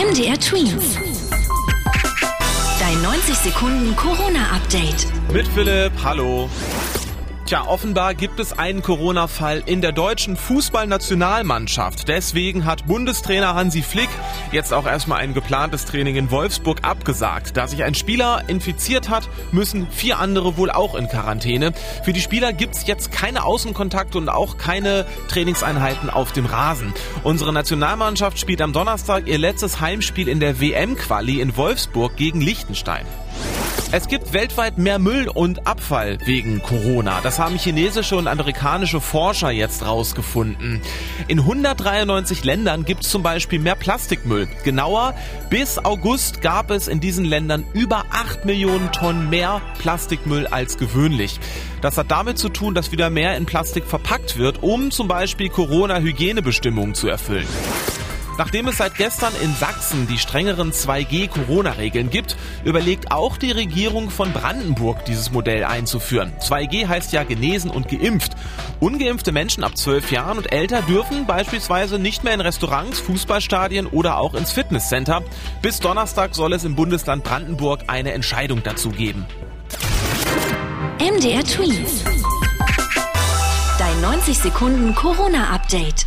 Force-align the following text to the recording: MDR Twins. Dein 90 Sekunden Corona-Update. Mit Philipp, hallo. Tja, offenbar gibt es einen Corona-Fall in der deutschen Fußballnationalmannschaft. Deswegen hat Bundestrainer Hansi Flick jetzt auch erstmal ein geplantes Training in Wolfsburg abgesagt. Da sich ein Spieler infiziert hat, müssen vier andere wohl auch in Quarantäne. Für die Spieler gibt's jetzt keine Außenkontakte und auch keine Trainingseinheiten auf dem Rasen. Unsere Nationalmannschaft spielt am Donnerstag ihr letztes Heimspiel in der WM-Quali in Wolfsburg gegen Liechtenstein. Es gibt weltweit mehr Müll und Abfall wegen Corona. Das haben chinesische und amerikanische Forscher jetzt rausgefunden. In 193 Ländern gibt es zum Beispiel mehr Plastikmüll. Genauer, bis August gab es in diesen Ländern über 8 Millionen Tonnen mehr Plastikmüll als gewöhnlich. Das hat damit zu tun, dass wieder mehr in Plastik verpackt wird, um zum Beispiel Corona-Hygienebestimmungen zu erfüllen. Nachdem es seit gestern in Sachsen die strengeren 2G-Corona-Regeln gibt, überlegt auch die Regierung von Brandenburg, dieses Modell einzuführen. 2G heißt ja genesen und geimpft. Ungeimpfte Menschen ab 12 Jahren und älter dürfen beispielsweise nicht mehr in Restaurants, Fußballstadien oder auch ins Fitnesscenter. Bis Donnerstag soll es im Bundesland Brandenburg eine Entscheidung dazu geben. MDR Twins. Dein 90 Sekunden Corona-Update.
MDR 0.00 0.40
Twins. 0.40 0.96
Dein 2.80 3.02
90 3.02 3.34
Sekunden 3.36 3.94
Corona-Update. 3.96 5.06
Mit 5.30 5.46
Philipp, 5.48 5.92
hallo. 6.02 6.48
Tja, 7.50 7.66
offenbar 7.66 8.14
gibt 8.14 8.38
es 8.38 8.56
einen 8.56 8.80
Corona-Fall 8.80 9.64
in 9.66 9.80
der 9.80 9.90
deutschen 9.90 10.36
Fußballnationalmannschaft. 10.36 12.06
Deswegen 12.06 12.64
hat 12.64 12.86
Bundestrainer 12.86 13.56
Hansi 13.56 13.82
Flick 13.82 14.08
jetzt 14.52 14.72
auch 14.72 14.86
erstmal 14.86 15.18
ein 15.18 15.34
geplantes 15.34 15.84
Training 15.84 16.14
in 16.14 16.30
Wolfsburg 16.30 16.78
abgesagt. 16.82 17.56
Da 17.56 17.66
sich 17.66 17.82
ein 17.82 17.96
Spieler 17.96 18.44
infiziert 18.46 19.08
hat, 19.08 19.28
müssen 19.50 19.88
vier 19.90 20.20
andere 20.20 20.56
wohl 20.58 20.70
auch 20.70 20.94
in 20.94 21.08
Quarantäne. 21.08 21.72
Für 22.04 22.12
die 22.12 22.20
Spieler 22.20 22.52
gibt's 22.52 22.86
jetzt 22.86 23.10
keine 23.10 23.42
Außenkontakte 23.42 24.16
und 24.16 24.28
auch 24.28 24.56
keine 24.56 25.04
Trainingseinheiten 25.26 26.08
auf 26.08 26.30
dem 26.30 26.46
Rasen. 26.46 26.94
Unsere 27.24 27.52
Nationalmannschaft 27.52 28.38
spielt 28.38 28.62
am 28.62 28.72
Donnerstag 28.72 29.26
ihr 29.26 29.38
letztes 29.38 29.80
Heimspiel 29.80 30.28
in 30.28 30.38
der 30.38 30.60
WM-Quali 30.60 31.40
in 31.40 31.56
Wolfsburg 31.56 32.14
gegen 32.14 32.40
Liechtenstein. 32.40 33.06
Es 33.92 34.06
gibt 34.06 34.32
weltweit 34.32 34.78
mehr 34.78 35.00
Müll 35.00 35.26
und 35.26 35.66
Abfall 35.66 36.18
wegen 36.24 36.62
Corona. 36.62 37.20
Das 37.22 37.40
haben 37.40 37.58
chinesische 37.58 38.14
und 38.16 38.28
amerikanische 38.28 39.00
Forscher 39.00 39.50
jetzt 39.50 39.84
rausgefunden. 39.84 40.80
In 41.26 41.40
193 41.40 42.44
Ländern 42.44 42.84
gibt 42.84 43.02
es 43.02 43.10
zum 43.10 43.24
Beispiel 43.24 43.58
mehr 43.58 43.74
Plastikmüll. 43.74 44.48
Genauer, 44.62 45.14
bis 45.48 45.78
August 45.78 46.40
gab 46.40 46.70
es 46.70 46.86
in 46.86 47.00
diesen 47.00 47.24
Ländern 47.24 47.64
über 47.72 48.04
8 48.10 48.44
Millionen 48.44 48.92
Tonnen 48.92 49.28
mehr 49.28 49.60
Plastikmüll 49.78 50.46
als 50.46 50.78
gewöhnlich. 50.78 51.40
Das 51.80 51.98
hat 51.98 52.12
damit 52.12 52.38
zu 52.38 52.48
tun, 52.48 52.76
dass 52.76 52.92
wieder 52.92 53.10
mehr 53.10 53.36
in 53.36 53.44
Plastik 53.44 53.84
verpackt 53.86 54.38
wird, 54.38 54.62
um 54.62 54.92
zum 54.92 55.08
Beispiel 55.08 55.48
Corona-Hygienebestimmungen 55.48 56.94
zu 56.94 57.08
erfüllen. 57.08 57.48
Nachdem 58.40 58.68
es 58.68 58.78
seit 58.78 58.94
gestern 58.94 59.34
in 59.42 59.54
Sachsen 59.54 60.06
die 60.06 60.16
strengeren 60.16 60.72
2G-Corona-Regeln 60.72 62.08
gibt, 62.08 62.38
überlegt 62.64 63.12
auch 63.12 63.36
die 63.36 63.52
Regierung 63.52 64.08
von 64.08 64.32
Brandenburg, 64.32 65.04
dieses 65.04 65.30
Modell 65.30 65.62
einzuführen. 65.64 66.32
2G 66.40 66.88
heißt 66.88 67.12
ja 67.12 67.22
genesen 67.24 67.70
und 67.70 67.88
geimpft. 67.88 68.32
Ungeimpfte 68.80 69.30
Menschen 69.30 69.62
ab 69.62 69.76
12 69.76 70.10
Jahren 70.10 70.38
und 70.38 70.52
älter 70.54 70.80
dürfen 70.80 71.26
beispielsweise 71.26 71.98
nicht 71.98 72.24
mehr 72.24 72.32
in 72.32 72.40
Restaurants, 72.40 72.98
Fußballstadien 73.00 73.86
oder 73.86 74.16
auch 74.16 74.32
ins 74.32 74.52
Fitnesscenter. 74.52 75.22
Bis 75.60 75.80
Donnerstag 75.80 76.34
soll 76.34 76.54
es 76.54 76.64
im 76.64 76.76
Bundesland 76.76 77.22
Brandenburg 77.22 77.80
eine 77.88 78.12
Entscheidung 78.12 78.62
dazu 78.62 78.88
geben. 78.88 79.26
MDR 80.98 81.44
Twins. 81.44 82.04
Dein 83.78 84.00
90 84.00 84.38
Sekunden 84.38 84.94
Corona-Update. 84.94 86.06